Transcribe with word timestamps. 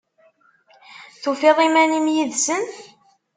Tufiḍ 1.21 1.57
iman-im 1.67 2.07
yid-sen? 2.15 2.63